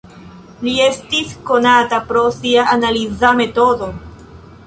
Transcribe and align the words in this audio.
Li 0.67 0.71
estis 0.85 1.35
konata 1.49 1.99
pro 2.13 2.23
sia 2.39 2.65
"Analiza 2.77 3.33
Metodo". 3.43 3.93